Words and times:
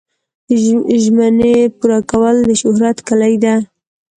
د 0.49 0.49
ژمنې 1.03 1.55
پوره 1.77 1.99
کول 2.11 2.35
د 2.47 2.51
شهرت 2.61 2.97
کلي 3.07 3.35
ده. 3.43 3.55